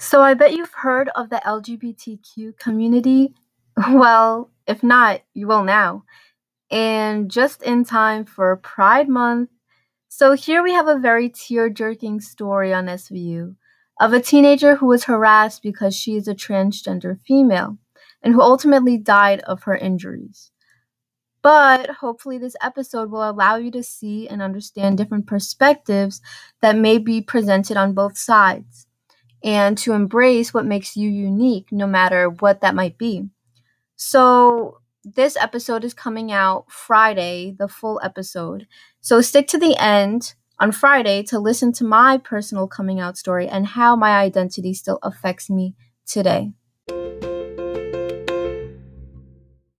[0.00, 3.34] So I bet you've heard of the LGBTQ community.
[3.92, 6.02] Well, if not, you will now.
[6.68, 9.50] And just in time for Pride Month.
[10.08, 13.54] So here we have a very tear jerking story on SVU
[14.00, 17.78] of a teenager who was harassed because she is a transgender female
[18.20, 20.50] and who ultimately died of her injuries.
[21.40, 26.20] But hopefully, this episode will allow you to see and understand different perspectives
[26.62, 28.87] that may be presented on both sides
[29.42, 33.28] and to embrace what makes you unique, no matter what that might be.
[33.96, 38.66] So, this episode is coming out Friday, the full episode.
[39.00, 43.48] So, stick to the end on Friday to listen to my personal coming out story
[43.48, 45.74] and how my identity still affects me
[46.06, 46.52] today.